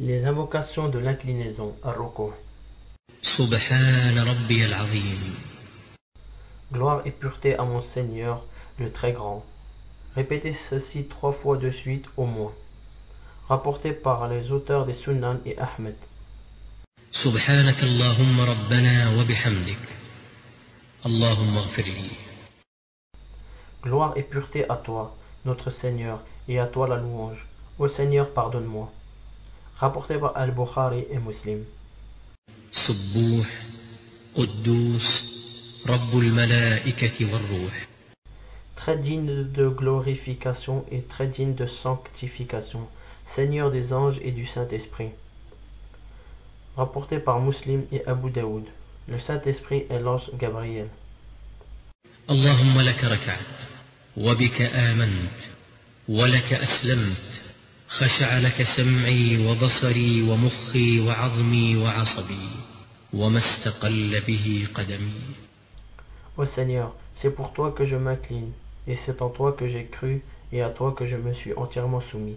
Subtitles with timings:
[0.00, 2.32] Les invocations de l'inclinaison, ar-ruku'.
[3.38, 5.36] سبحان ربي العظيم
[6.72, 8.44] Gloire et pureté à mon Seigneur,
[8.78, 9.44] le très grand.
[10.16, 12.52] Répétez ceci trois fois de suite au moins.
[13.48, 15.96] Rapporté par les auteurs des Sunan et Ahmed.
[17.24, 19.84] سبحانك اللهم ربنا وبحمدك
[21.06, 22.10] اللهم اغفر لي
[23.82, 26.18] Gloire et pureté à toi, notre Seigneur,
[26.48, 27.46] et à toi la louange.
[27.78, 28.90] Ô Seigneur, pardonne-moi.
[29.81, 31.65] rapporté par Al-Bukhari et Muslim.
[38.75, 42.87] Très digne de glorification et très digne de sanctification,
[43.35, 45.09] Seigneur des anges et du Saint-Esprit.
[46.77, 48.65] Rapporté par Muslim et Abu Daoud.
[49.07, 50.89] Le Saint-Esprit est l'ange Gabriel.
[52.27, 53.39] Allahumma laka raka'at,
[54.15, 54.63] wa bika
[56.07, 56.27] wa
[57.90, 62.48] خشع لك سمعي وبصري ومخي وعظمي وعصبي
[63.12, 65.46] وما استقل به قدمي
[66.36, 68.52] Ô Seigneur, c'est pour toi que je m'incline,
[68.86, 72.02] et c'est en toi que j'ai cru, et à toi que je me suis entièrement
[72.02, 72.36] soumis.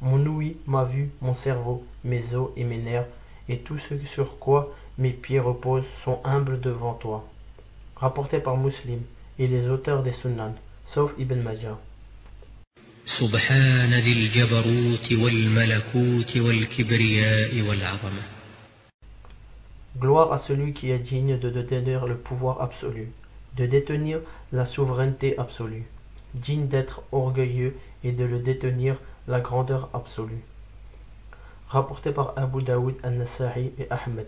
[0.00, 3.08] Mon ouïe, ma vue, mon cerveau, mes os et mes nerfs,
[3.50, 7.28] et tout ce sur quoi mes pieds reposent sont humbles devant toi.
[7.96, 9.02] Rapporté par Muslim
[9.38, 10.54] et les auteurs des Sunan,
[10.94, 11.78] sauf Ibn Majah.
[13.20, 18.22] سبحان ذي الجبروت والملكوت والكبرياء والعظمة
[19.98, 23.08] Gloire à celui qui est digne de détenir le pouvoir absolu,
[23.56, 24.20] de détenir
[24.52, 25.86] la souveraineté absolue,
[26.34, 30.42] digne d'être orgueilleux et de le détenir la grandeur absolue.
[31.68, 34.26] Rapporté par Abu Daoud al-Nasa'i et Ahmed.